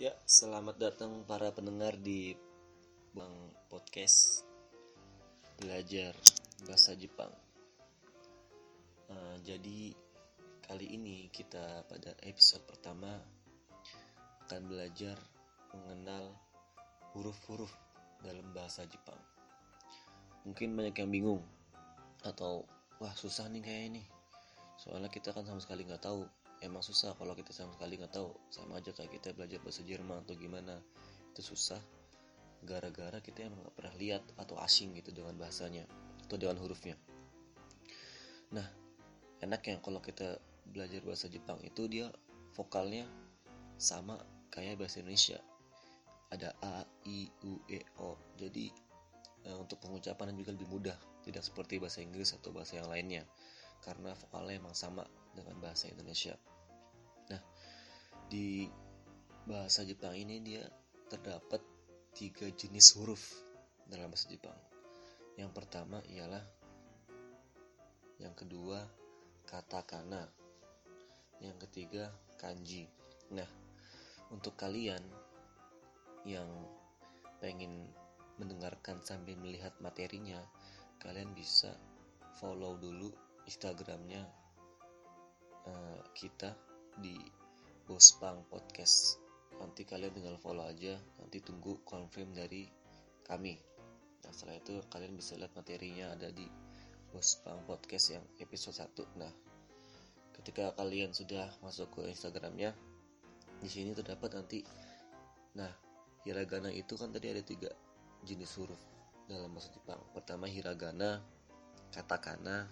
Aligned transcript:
Ya, 0.00 0.16
selamat 0.24 0.80
datang 0.80 1.28
para 1.28 1.52
pendengar 1.52 1.92
di 1.92 2.32
Bang 3.12 3.52
Podcast 3.68 4.48
Belajar 5.60 6.16
Bahasa 6.64 6.96
Jepang. 6.96 7.28
Uh, 9.12 9.36
jadi 9.44 9.92
kali 10.64 10.96
ini 10.96 11.28
kita 11.28 11.84
pada 11.84 12.16
episode 12.24 12.64
pertama 12.64 13.12
akan 14.48 14.72
belajar 14.72 15.20
mengenal 15.76 16.32
huruf-huruf 17.12 17.76
dalam 18.24 18.56
bahasa 18.56 18.88
Jepang. 18.88 19.20
Mungkin 20.48 20.80
banyak 20.80 20.96
yang 20.96 21.12
bingung 21.12 21.44
atau 22.24 22.64
wah 23.04 23.12
susah 23.12 23.52
nih 23.52 23.60
kayak 23.60 23.84
ini. 23.92 24.02
Soalnya 24.80 25.12
kita 25.12 25.36
kan 25.36 25.44
sama 25.44 25.60
sekali 25.60 25.84
nggak 25.84 26.08
tahu 26.08 26.24
emang 26.60 26.84
susah 26.84 27.16
kalau 27.16 27.32
kita 27.32 27.52
sama 27.52 27.72
sekali 27.76 27.96
nggak 27.96 28.14
tahu. 28.14 28.30
Sama 28.52 28.80
aja 28.80 28.92
kayak 28.92 29.20
kita 29.20 29.32
belajar 29.36 29.58
bahasa 29.64 29.82
Jerman 29.84 30.24
atau 30.24 30.36
gimana. 30.36 30.80
Itu 31.32 31.42
susah. 31.42 31.80
Gara-gara 32.60 33.18
kita 33.24 33.48
emang 33.48 33.64
nggak 33.64 33.76
pernah 33.76 33.94
lihat 33.96 34.22
atau 34.36 34.60
asing 34.60 34.92
gitu 34.96 35.12
dengan 35.16 35.36
bahasanya 35.40 35.88
atau 36.28 36.36
dengan 36.36 36.60
hurufnya. 36.60 36.96
Nah 38.52 38.68
enak 39.40 39.60
ya 39.64 39.76
kalau 39.80 40.04
kita 40.04 40.36
belajar 40.68 41.00
bahasa 41.02 41.26
Jepang 41.32 41.58
itu 41.64 41.88
dia 41.88 42.12
vokalnya 42.52 43.08
sama 43.80 44.20
kayak 44.52 44.76
bahasa 44.76 45.00
Indonesia. 45.00 45.40
Ada 46.30 46.54
a 46.62 46.86
i 47.08 47.26
u 47.42 47.58
e 47.66 47.80
o. 47.98 48.14
Jadi 48.38 48.70
eh, 49.48 49.56
untuk 49.56 49.80
pengucapan 49.80 50.36
juga 50.36 50.52
lebih 50.54 50.68
mudah. 50.68 50.94
Tidak 51.24 51.40
seperti 51.40 51.80
bahasa 51.80 52.04
Inggris 52.04 52.36
atau 52.36 52.52
bahasa 52.52 52.78
yang 52.78 52.92
lainnya. 52.92 53.24
Karena 53.80 54.12
vokalnya 54.12 54.60
emang 54.60 54.76
sama 54.76 55.08
dengan 55.34 55.56
bahasa 55.62 55.86
Indonesia. 55.90 56.34
Nah, 57.30 57.42
di 58.26 58.66
bahasa 59.46 59.82
Jepang 59.86 60.14
ini 60.14 60.42
dia 60.42 60.64
terdapat 61.10 61.62
tiga 62.14 62.46
jenis 62.50 62.94
huruf 62.98 63.22
dalam 63.86 64.10
bahasa 64.10 64.30
Jepang. 64.30 64.56
Yang 65.38 65.50
pertama 65.54 66.02
ialah 66.10 66.42
yang 68.20 68.34
kedua 68.36 68.84
katakana. 69.48 70.28
Yang 71.40 71.56
ketiga 71.68 72.12
kanji. 72.36 72.84
Nah, 73.32 73.48
untuk 74.28 74.54
kalian 74.60 75.00
yang 76.28 76.46
pengen 77.40 77.88
mendengarkan 78.36 79.00
sambil 79.00 79.36
melihat 79.40 79.72
materinya, 79.80 80.44
kalian 81.00 81.32
bisa 81.32 81.72
follow 82.36 82.76
dulu 82.76 83.08
Instagramnya 83.48 84.22
uh, 85.66 86.00
kita 86.16 86.54
di 87.00 87.16
Bospang 87.84 88.46
Podcast. 88.46 89.18
Nanti 89.58 89.84
kalian 89.84 90.14
tinggal 90.14 90.40
follow 90.40 90.64
aja, 90.64 90.96
nanti 91.20 91.42
tunggu 91.42 91.82
confirm 91.84 92.32
dari 92.32 92.70
kami. 93.26 93.58
Nah 94.24 94.30
setelah 94.32 94.56
itu 94.56 94.80
kalian 94.88 95.16
bisa 95.16 95.36
lihat 95.36 95.52
materinya 95.52 96.14
ada 96.16 96.32
di 96.32 96.48
Bospang 97.10 97.66
Podcast 97.66 98.14
yang 98.14 98.24
episode 98.38 98.78
1. 98.78 99.20
Nah 99.20 99.32
ketika 100.40 100.72
kalian 100.78 101.12
sudah 101.12 101.52
masuk 101.60 102.00
ke 102.00 102.08
Instagramnya, 102.08 102.72
di 103.60 103.68
sini 103.68 103.92
terdapat 103.92 104.40
nanti, 104.40 104.64
nah 105.52 105.68
hiragana 106.24 106.72
itu 106.72 106.96
kan 106.96 107.12
tadi 107.12 107.28
ada 107.28 107.44
tiga 107.44 107.68
jenis 108.24 108.56
huruf 108.56 108.80
dalam 109.28 109.52
bahasa 109.52 109.68
Jepang. 109.72 110.00
Pertama 110.16 110.48
hiragana, 110.48 111.20
katakana, 111.92 112.66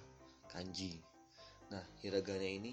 kanji. 0.48 0.98
Nah, 1.68 1.84
hiragana 2.00 2.48
ini 2.48 2.72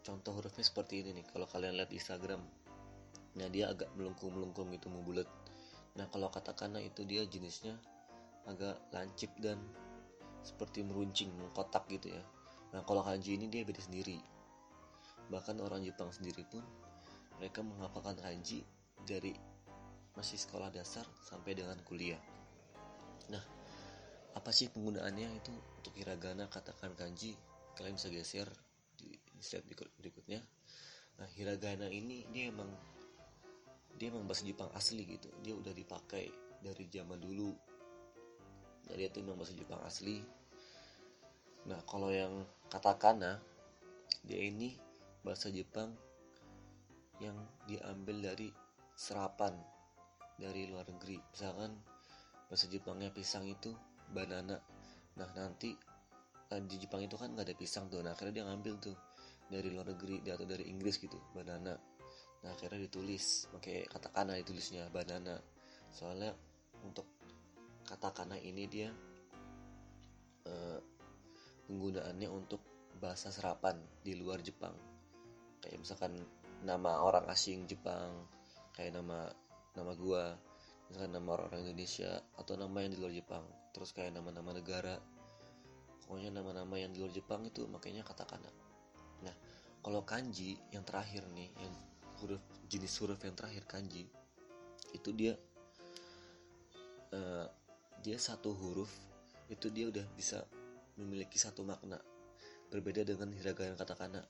contoh 0.00 0.32
hurufnya 0.32 0.64
seperti 0.64 1.04
ini 1.04 1.20
nih. 1.20 1.26
Kalau 1.28 1.44
kalian 1.44 1.76
lihat 1.76 1.92
Instagram, 1.92 2.40
nah 3.36 3.48
dia 3.52 3.68
agak 3.68 3.92
melengkung-melengkung 3.96 4.72
gitu 4.72 4.88
membulat. 4.88 5.28
Nah, 5.96 6.08
kalau 6.08 6.32
katakana 6.32 6.80
itu 6.80 7.04
dia 7.04 7.26
jenisnya 7.28 7.76
agak 8.48 8.80
lancip 8.94 9.28
dan 9.36 9.60
seperti 10.40 10.80
meruncing, 10.80 11.28
mengkotak 11.36 11.84
gitu 11.92 12.08
ya. 12.08 12.22
Nah, 12.72 12.80
kalau 12.86 13.04
kanji 13.04 13.36
ini 13.36 13.52
dia 13.52 13.66
beda 13.66 13.82
sendiri. 13.84 14.16
Bahkan 15.28 15.60
orang 15.60 15.84
Jepang 15.84 16.08
sendiri 16.10 16.42
pun 16.48 16.64
mereka 17.36 17.60
menghafalkan 17.60 18.16
kanji 18.18 18.64
dari 19.04 19.36
masih 20.16 20.40
sekolah 20.40 20.72
dasar 20.72 21.04
sampai 21.22 21.54
dengan 21.54 21.76
kuliah. 21.84 22.18
Nah, 23.30 23.42
apa 24.34 24.50
sih 24.50 24.70
penggunaannya 24.72 25.28
itu 25.38 25.52
untuk 25.52 25.92
hiragana 25.98 26.50
katakan 26.50 26.94
kanji 26.98 27.34
kalian 27.78 27.96
bisa 27.96 28.08
geser 28.12 28.48
di, 28.96 29.16
slide 29.40 29.66
berikutnya. 29.96 30.40
Nah 31.20 31.28
hiragana 31.36 31.88
ini 31.88 32.24
dia 32.32 32.48
emang 32.52 32.68
dia 33.96 34.08
emang 34.08 34.24
bahasa 34.24 34.44
Jepang 34.48 34.72
asli 34.72 35.04
gitu. 35.04 35.28
Dia 35.44 35.56
udah 35.56 35.72
dipakai 35.72 36.28
dari 36.60 36.84
zaman 36.88 37.20
dulu. 37.20 37.52
Jadi 38.88 39.02
itu 39.06 39.18
memang 39.20 39.40
bahasa 39.40 39.54
Jepang 39.56 39.80
asli. 39.84 40.20
Nah 41.68 41.80
kalau 41.84 42.08
yang 42.08 42.44
katakana 42.72 43.40
dia 44.24 44.40
ini 44.40 44.76
bahasa 45.20 45.52
Jepang 45.52 45.92
yang 47.20 47.36
diambil 47.68 48.32
dari 48.32 48.48
serapan 48.96 49.52
dari 50.40 50.68
luar 50.68 50.88
negeri. 50.88 51.20
Misalkan 51.20 51.76
bahasa 52.48 52.64
Jepangnya 52.72 53.12
pisang 53.12 53.44
itu 53.44 53.76
banana. 54.08 54.56
Nah 55.20 55.28
nanti 55.36 55.76
di 56.58 56.82
Jepang 56.82 57.06
itu 57.06 57.14
kan 57.14 57.30
nggak 57.30 57.46
ada 57.46 57.54
pisang 57.54 57.86
tuh. 57.86 58.02
Nah 58.02 58.10
akhirnya 58.18 58.42
dia 58.42 58.44
ngambil 58.50 58.74
tuh 58.82 58.96
dari 59.46 59.70
luar 59.70 59.94
negeri 59.94 60.26
atau 60.26 60.42
dari 60.42 60.66
Inggris 60.66 60.98
gitu 60.98 61.18
banana. 61.30 61.78
Nah 62.42 62.50
akhirnya 62.50 62.90
ditulis 62.90 63.46
pakai 63.54 63.86
katakana 63.86 64.34
ditulisnya 64.42 64.90
banana. 64.90 65.38
Soalnya 65.94 66.34
untuk 66.82 67.06
katakana 67.86 68.34
ini 68.42 68.66
dia 68.66 68.90
uh, 70.50 70.78
penggunaannya 71.70 72.28
untuk 72.30 72.62
bahasa 72.98 73.30
serapan 73.30 73.78
di 74.02 74.18
luar 74.18 74.42
Jepang. 74.42 74.74
Kayak 75.62 75.78
misalkan 75.86 76.18
nama 76.66 76.98
orang 76.98 77.30
asing 77.30 77.70
Jepang 77.70 78.26
kayak 78.74 78.98
nama 78.98 79.30
nama 79.78 79.92
gua 79.94 80.34
misalkan 80.90 81.14
nama 81.14 81.30
orang 81.38 81.62
Indonesia 81.62 82.18
atau 82.34 82.58
nama 82.58 82.82
yang 82.82 82.90
di 82.90 82.98
luar 82.98 83.14
Jepang. 83.14 83.46
Terus 83.70 83.94
kayak 83.94 84.18
nama-nama 84.18 84.50
negara 84.50 84.98
pokoknya 86.10 86.34
nama-nama 86.42 86.74
yang 86.74 86.90
di 86.90 86.98
luar 86.98 87.14
Jepang 87.14 87.46
itu 87.46 87.70
makanya 87.70 88.02
katakana. 88.02 88.50
Nah 89.22 89.30
kalau 89.78 90.02
kanji 90.02 90.58
yang 90.74 90.82
terakhir 90.82 91.22
nih 91.30 91.46
yang 91.62 91.70
huruf 92.18 92.42
jenis 92.66 92.90
huruf 92.98 93.22
yang 93.22 93.38
terakhir 93.38 93.62
kanji 93.70 94.10
itu 94.90 95.10
dia 95.14 95.38
uh, 97.14 97.46
dia 98.02 98.18
satu 98.18 98.50
huruf 98.50 98.90
itu 99.46 99.70
dia 99.70 99.86
udah 99.86 100.02
bisa 100.18 100.42
memiliki 100.98 101.38
satu 101.38 101.62
makna. 101.62 102.02
Berbeda 102.74 103.06
dengan 103.06 103.30
hiragana 103.30 103.78
katakana. 103.78 104.26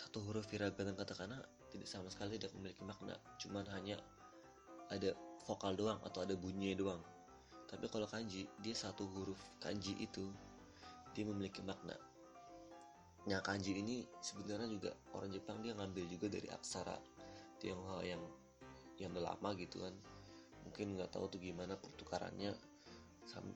Satu 0.00 0.24
huruf 0.24 0.48
hiragana 0.48 0.96
katakana 0.96 1.44
tidak 1.68 1.92
sama 1.92 2.08
sekali 2.08 2.40
tidak 2.40 2.56
memiliki 2.56 2.88
makna. 2.88 3.20
Cuman 3.36 3.68
hanya 3.76 4.00
ada 4.88 5.12
vokal 5.44 5.76
doang 5.76 6.00
atau 6.08 6.24
ada 6.24 6.32
bunyi 6.32 6.72
doang. 6.72 7.04
Tapi 7.68 7.84
kalau 7.92 8.08
kanji 8.08 8.48
dia 8.64 8.72
satu 8.72 9.04
huruf 9.12 9.36
kanji 9.60 9.92
itu 10.00 10.24
dia 11.18 11.26
memiliki 11.26 11.66
makna. 11.66 11.98
Nah 13.26 13.42
kanji 13.42 13.74
ini 13.74 14.06
sebenarnya 14.22 14.70
juga 14.70 14.94
orang 15.18 15.34
Jepang 15.34 15.58
dia 15.58 15.74
ngambil 15.74 16.06
juga 16.06 16.30
dari 16.30 16.46
aksara 16.46 16.94
Tionghoa 17.58 18.06
yang 18.06 18.22
yang 19.02 19.10
udah 19.10 19.34
lama 19.34 19.50
gitu 19.58 19.82
kan. 19.82 19.90
Mungkin 20.62 20.94
nggak 20.94 21.10
tahu 21.10 21.26
tuh 21.26 21.42
gimana 21.42 21.74
pertukarannya. 21.74 22.54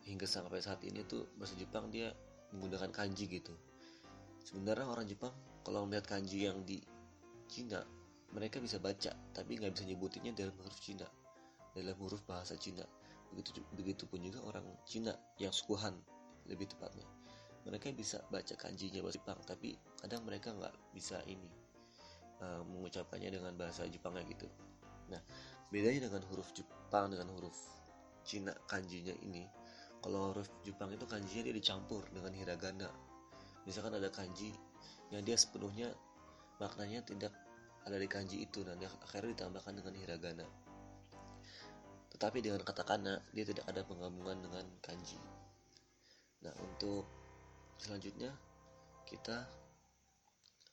Hingga 0.02 0.26
sampai 0.26 0.58
saat 0.58 0.82
ini 0.82 1.06
tuh 1.06 1.30
bahasa 1.38 1.54
Jepang 1.54 1.86
dia 1.88 2.10
menggunakan 2.50 2.90
kanji 2.90 3.30
gitu. 3.30 3.54
Sebenarnya 4.42 4.90
orang 4.90 5.06
Jepang 5.06 5.30
kalau 5.62 5.86
melihat 5.86 6.18
kanji 6.18 6.50
yang 6.50 6.66
di 6.66 6.82
Cina 7.46 7.78
mereka 8.34 8.58
bisa 8.58 8.82
baca 8.82 9.14
tapi 9.30 9.54
nggak 9.54 9.70
bisa 9.78 9.86
nyebutinnya 9.86 10.34
dalam 10.34 10.56
huruf 10.58 10.76
Cina 10.82 11.06
dalam 11.78 11.94
huruf 12.02 12.26
bahasa 12.26 12.58
Cina. 12.58 12.82
Begitu 13.30 13.62
begitu 13.78 14.02
pun 14.10 14.18
juga 14.18 14.42
orang 14.42 14.66
Cina 14.82 15.14
yang 15.38 15.54
sukuhan 15.54 15.94
lebih 16.50 16.68
tepatnya 16.68 17.21
mereka 17.62 17.94
bisa 17.94 18.18
baca 18.28 18.54
kanjinya 18.58 19.00
bahasa 19.02 19.18
Jepang 19.22 19.38
tapi 19.46 19.78
kadang 20.02 20.26
mereka 20.26 20.50
nggak 20.50 20.74
bisa 20.94 21.22
ini 21.30 21.50
uh, 22.42 22.62
mengucapkannya 22.66 23.30
dengan 23.30 23.54
bahasa 23.54 23.86
Jepangnya 23.86 24.26
gitu. 24.26 24.48
Nah 25.10 25.22
bedanya 25.70 26.10
dengan 26.10 26.22
huruf 26.30 26.50
Jepang 26.52 27.14
dengan 27.14 27.30
huruf 27.38 27.54
Cina 28.22 28.54
kanjinya 28.66 29.14
ini 29.22 29.46
kalau 30.02 30.34
huruf 30.34 30.50
Jepang 30.66 30.90
itu 30.90 31.06
kanjinya 31.06 31.42
dia 31.46 31.54
dicampur 31.54 32.02
dengan 32.10 32.34
hiragana. 32.34 32.90
Misalkan 33.62 33.94
ada 33.94 34.10
kanji 34.10 34.50
yang 35.14 35.22
dia 35.22 35.38
sepenuhnya 35.38 35.94
maknanya 36.58 37.06
tidak 37.06 37.30
ada 37.86 37.98
di 37.98 38.06
kanji 38.10 38.42
itu 38.42 38.66
dan 38.66 38.78
akhirnya 38.82 39.34
ditambahkan 39.38 39.78
dengan 39.78 39.94
hiragana. 39.94 40.46
Tetapi 42.14 42.38
dengan 42.42 42.62
katakana 42.62 43.22
dia 43.30 43.46
tidak 43.46 43.66
ada 43.70 43.82
penggabungan 43.86 44.38
dengan 44.46 44.66
kanji. 44.82 45.18
Nah, 46.42 46.54
untuk 46.58 47.21
selanjutnya 47.82 48.30
kita 49.10 49.42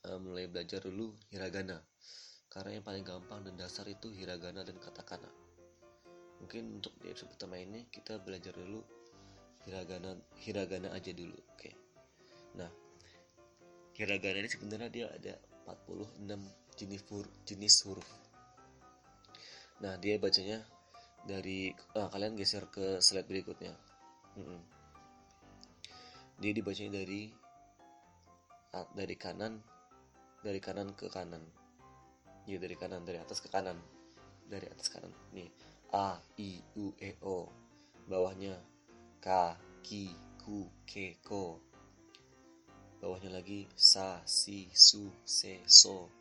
uh, 0.06 0.18
mulai 0.22 0.46
belajar 0.46 0.78
dulu 0.86 1.10
hiragana. 1.34 1.82
karena 2.50 2.78
yang 2.78 2.86
paling 2.86 3.02
gampang 3.02 3.42
dan 3.46 3.54
dasar 3.58 3.86
itu 3.90 4.10
hiragana 4.14 4.62
dan 4.62 4.78
katakana 4.78 5.26
mungkin 6.38 6.82
untuk 6.82 6.94
di 7.02 7.10
episode 7.10 7.30
pertama 7.34 7.58
ini 7.58 7.86
kita 7.90 8.18
belajar 8.22 8.54
dulu 8.54 8.82
hiragana 9.66 10.18
hiragana 10.38 10.90
aja 10.90 11.14
dulu 11.14 11.34
oke 11.54 11.70
nah 12.58 12.70
hiragana 13.94 14.42
ini 14.42 14.50
sebenarnya 14.50 14.90
dia 14.90 15.06
ada 15.10 15.34
46 15.70 16.26
jenis 16.74 17.02
huruf, 17.06 17.34
jenis 17.46 17.74
huruf 17.86 18.08
nah 19.78 19.94
dia 19.98 20.18
bacanya 20.18 20.58
dari 21.22 21.70
ah, 21.94 22.10
kalian 22.10 22.34
geser 22.34 22.66
ke 22.66 22.98
slide 22.98 23.30
berikutnya 23.30 23.78
hmm. 24.34 24.79
Dia 26.40 26.52
dibacanya 26.56 26.98
dari 27.04 27.28
dari 28.96 29.16
kanan 29.20 29.60
dari 30.40 30.60
kanan 30.60 30.96
ke 30.96 31.12
kanan. 31.12 31.44
Ya 32.48 32.56
dari 32.56 32.74
kanan 32.74 33.04
dari 33.04 33.20
atas 33.20 33.44
ke 33.44 33.52
kanan. 33.52 33.76
Dari 34.48 34.66
atas 34.66 34.88
kanan. 34.88 35.12
Nih 35.36 35.52
A 35.92 36.16
I 36.40 36.64
U 36.80 36.96
E 36.96 37.14
O. 37.20 37.46
Bawahnya 38.08 38.56
K 39.20 39.54
Ki 39.84 40.10
Ku 40.40 40.66
Ke 40.88 41.20
Ko 41.22 41.60
bawahnya 43.00 43.32
lagi 43.32 43.64
Sa 43.74 44.20
Si 44.28 44.68
Su 44.76 45.08
Se 45.24 45.64
So 45.64 46.12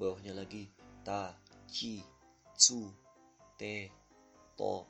bawahnya 0.00 0.32
lagi 0.32 0.64
Ta 1.04 1.36
Chi 1.68 2.00
Su 2.56 2.88
Te 3.60 3.92
To 4.56 4.88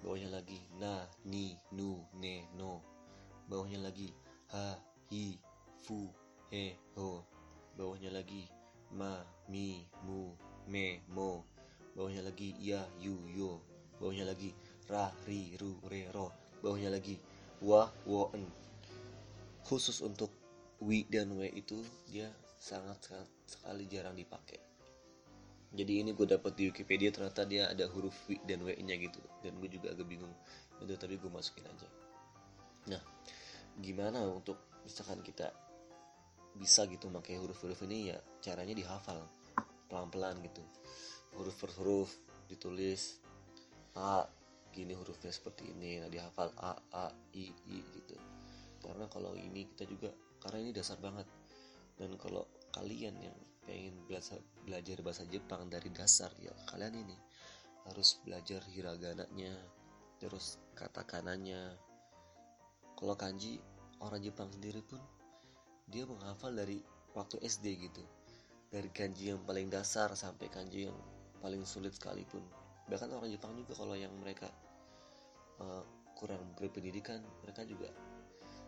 bawahnya 0.00 0.32
lagi 0.32 0.60
Na 0.80 1.04
Ni 1.28 1.52
Nu 1.76 2.00
Ne 2.16 2.48
No 2.56 2.93
bawahnya 3.48 3.80
lagi. 3.84 4.08
Ha 4.52 4.76
Hi 5.10 5.36
Fu 5.84 6.08
He 6.48 6.76
Ho. 6.96 7.24
Bawahnya 7.76 8.14
lagi. 8.14 8.48
Ma 8.94 9.20
Mi 9.50 9.84
Mu 10.06 10.32
Me 10.70 11.02
Mo. 11.10 11.44
Bawahnya 11.94 12.24
lagi 12.24 12.54
ya 12.58 12.82
yu 13.00 13.14
yo. 13.30 13.60
Bawahnya 14.00 14.26
lagi 14.26 14.54
ra 14.88 15.10
ri 15.28 15.54
ru 15.60 15.78
re 15.90 16.08
ro. 16.14 16.32
Bawahnya 16.62 16.94
lagi 16.94 17.18
wa 17.60 17.88
wo 18.08 18.30
en. 18.34 18.46
Khusus 19.64 20.04
untuk 20.04 20.30
wi 20.84 21.08
dan 21.08 21.32
w 21.36 21.48
itu 21.48 21.80
dia 22.08 22.28
sangat 22.60 23.00
sangat 23.00 23.28
sekali 23.48 23.84
jarang 23.88 24.16
dipakai. 24.16 24.60
Jadi 25.74 26.06
ini 26.06 26.14
gue 26.14 26.22
dapat 26.22 26.54
di 26.54 26.70
Wikipedia 26.70 27.10
ternyata 27.10 27.42
dia 27.42 27.66
ada 27.66 27.90
huruf 27.90 28.14
wi 28.30 28.38
dan 28.46 28.62
w 28.62 28.70
nya 28.78 28.94
gitu. 28.94 29.18
Dan 29.42 29.58
gue 29.58 29.66
juga 29.66 29.90
agak 29.90 30.06
bingung. 30.06 30.30
Itu 30.78 30.94
tapi 30.94 31.18
gue 31.18 31.30
masukin 31.30 31.66
aja 31.66 31.88
nah 32.90 33.00
gimana 33.80 34.22
untuk 34.28 34.58
misalkan 34.84 35.24
kita 35.24 35.50
bisa 36.54 36.86
gitu 36.86 37.10
pakai 37.10 37.42
huruf-huruf 37.42 37.82
ini 37.90 38.14
ya 38.14 38.18
caranya 38.38 38.74
dihafal 38.76 39.26
pelan-pelan 39.90 40.38
gitu. 40.46 40.62
Huruf 41.34 41.58
per 41.58 41.70
huruf 41.82 42.14
ditulis 42.46 43.18
A 43.98 44.22
gini 44.70 44.94
hurufnya 44.94 45.34
seperti 45.34 45.74
ini. 45.74 45.98
Nah 45.98 46.06
dihafal 46.06 46.54
A 46.54 46.78
A 46.94 47.06
I 47.34 47.50
I 47.50 47.78
gitu. 47.82 48.14
Karena 48.78 49.10
kalau 49.10 49.34
ini 49.34 49.66
kita 49.74 49.86
juga 49.90 50.14
karena 50.38 50.62
ini 50.62 50.70
dasar 50.70 50.98
banget. 51.02 51.26
Dan 51.98 52.14
kalau 52.18 52.46
kalian 52.70 53.18
yang 53.18 53.38
pengen 53.64 53.96
belajar 54.06 54.38
belajar 54.62 54.98
bahasa 55.00 55.24
Jepang 55.26 55.66
dari 55.72 55.88
dasar 55.88 56.28
ya 56.36 56.52
kalian 56.68 57.00
ini 57.00 57.16
harus 57.88 58.20
belajar 58.20 58.60
hiragananya 58.68 59.56
terus 60.20 60.60
katakanannya 60.76 61.72
kalau 63.04 63.20
kanji 63.20 63.60
orang 64.00 64.24
Jepang 64.24 64.48
sendiri 64.48 64.80
pun 64.80 64.96
dia 65.92 66.08
menghafal 66.08 66.56
dari 66.56 66.80
waktu 67.12 67.36
SD 67.44 67.76
gitu. 67.84 68.00
Dari 68.72 68.88
kanji 68.88 69.28
yang 69.28 69.44
paling 69.44 69.68
dasar 69.68 70.16
sampai 70.16 70.48
kanji 70.48 70.88
yang 70.88 70.96
paling 71.44 71.68
sulit 71.68 71.92
sekalipun. 71.92 72.40
Bahkan 72.88 73.12
orang 73.12 73.28
Jepang 73.28 73.52
juga 73.60 73.76
kalau 73.76 73.92
yang 73.92 74.08
mereka 74.24 74.48
uh, 75.60 75.84
kurang 76.16 76.40
berpendidikan 76.56 77.20
mereka 77.44 77.68
juga 77.68 77.92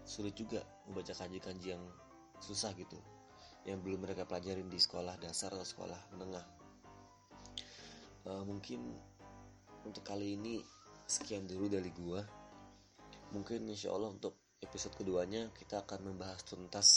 sulit 0.04 0.36
juga 0.36 0.60
membaca 0.84 1.16
kanji-kanji 1.16 1.72
yang 1.72 1.80
susah 2.44 2.76
gitu. 2.76 3.00
Yang 3.64 3.88
belum 3.88 4.04
mereka 4.04 4.28
pelajarin 4.28 4.68
di 4.68 4.76
sekolah 4.76 5.16
dasar 5.16 5.56
atau 5.56 5.64
sekolah 5.64 6.12
menengah. 6.12 6.44
Uh, 8.28 8.44
mungkin 8.44 9.00
untuk 9.88 10.04
kali 10.04 10.36
ini 10.36 10.60
sekian 11.08 11.48
dulu 11.48 11.72
dari 11.72 11.88
gua 11.96 12.20
mungkin 13.34 13.66
insya 13.66 13.90
Allah 13.90 14.14
untuk 14.14 14.38
episode 14.62 14.94
keduanya 14.94 15.50
kita 15.56 15.82
akan 15.82 16.12
membahas 16.12 16.42
tuntas 16.46 16.88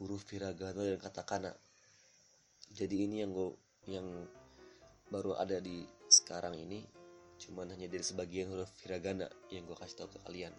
huruf 0.00 0.28
hiragana 0.32 0.84
dan 0.84 1.00
katakana. 1.00 1.52
Jadi 2.72 3.08
ini 3.08 3.24
yang 3.24 3.32
gue 3.32 3.50
yang 3.86 4.06
baru 5.08 5.38
ada 5.38 5.62
di 5.62 5.86
sekarang 6.10 6.58
ini 6.58 6.82
cuman 7.36 7.68
hanya 7.76 7.86
dari 7.86 8.02
sebagian 8.02 8.48
huruf 8.48 8.72
hiragana 8.82 9.28
yang 9.52 9.68
gue 9.68 9.76
kasih 9.76 10.04
tahu 10.04 10.16
ke 10.16 10.18
kalian. 10.24 10.52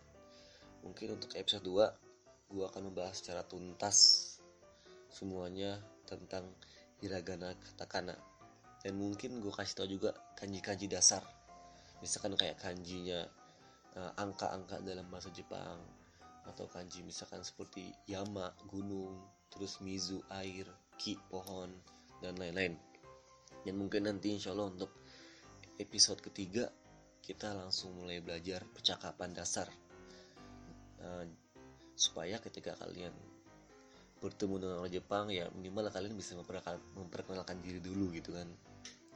Mungkin 0.86 1.18
untuk 1.18 1.34
episode 1.34 1.66
2 1.66 2.54
gue 2.54 2.64
akan 2.64 2.82
membahas 2.94 3.20
secara 3.20 3.44
tuntas 3.44 3.98
semuanya 5.12 5.82
tentang 6.08 6.48
hiragana 7.04 7.58
katakana. 7.60 8.16
Dan 8.86 8.96
mungkin 8.96 9.42
gue 9.42 9.52
kasih 9.52 9.76
tahu 9.84 9.88
juga 10.00 10.16
kanji-kanji 10.38 10.88
dasar. 10.88 11.26
Misalkan 12.00 12.38
kayak 12.38 12.62
kanjinya 12.62 13.26
angka-angka 14.18 14.82
dalam 14.82 15.08
bahasa 15.10 15.30
Jepang. 15.34 15.80
Atau 16.48 16.70
kanji 16.72 17.04
misalkan 17.04 17.44
seperti 17.44 17.92
yama 18.08 18.56
gunung 18.72 19.20
terus 19.52 19.84
mizu 19.84 20.24
air 20.32 20.68
ki 20.96 21.20
pohon 21.28 21.70
dan 22.24 22.36
lain-lain. 22.40 22.76
Dan 23.68 23.76
mungkin 23.76 24.08
nanti 24.08 24.32
insya 24.32 24.56
Allah 24.56 24.72
untuk 24.72 24.92
episode 25.78 26.24
ketiga 26.24 26.72
kita 27.20 27.52
langsung 27.52 27.92
mulai 28.00 28.24
belajar 28.24 28.64
percakapan 28.64 29.36
dasar. 29.36 29.68
Uh, 30.98 31.28
supaya 31.94 32.40
ketika 32.42 32.74
kalian 32.80 33.14
bertemu 34.18 34.56
dengan 34.58 34.76
orang 34.82 34.94
Jepang 34.94 35.26
ya 35.30 35.46
minimal 35.54 35.94
kalian 35.94 36.18
bisa 36.18 36.34
memperkenalkan, 36.34 36.82
memperkenalkan 36.98 37.58
diri 37.62 37.84
dulu 37.84 38.10
gitu 38.16 38.34
kan. 38.34 38.48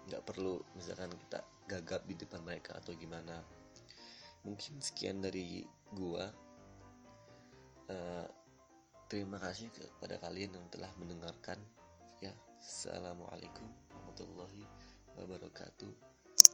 Nggak 0.10 0.22
perlu 0.28 0.62
misalkan 0.76 1.10
kita 1.16 1.40
gagap 1.66 2.02
di 2.06 2.20
depan 2.20 2.44
mereka 2.44 2.76
atau 2.78 2.92
gimana 2.94 3.42
mungkin 4.46 4.82
sekian 4.82 5.22
dari 5.22 5.66
gua. 5.94 6.30
Uh, 7.92 8.28
terima 9.12 9.36
kasih 9.36 9.68
kepada 9.74 10.16
kalian 10.24 10.56
yang 10.56 10.68
telah 10.72 10.92
mendengarkan. 10.98 11.60
Ya 12.24 12.32
assalamualaikum 12.62 13.68
warahmatullahi 13.92 14.64
wabarakatuh 15.18 16.11